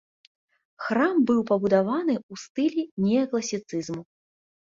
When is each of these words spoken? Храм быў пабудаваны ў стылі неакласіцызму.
Храм 0.83 1.19
быў 1.31 1.41
пабудаваны 1.49 2.15
ў 2.21 2.33
стылі 2.43 2.87
неакласіцызму. 3.05 4.03